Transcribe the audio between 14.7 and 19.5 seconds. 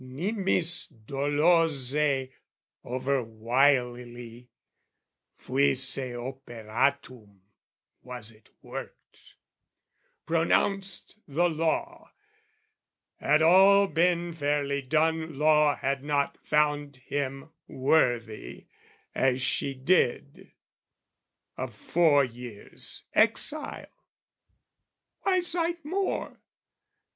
done Law had not found him worthy, as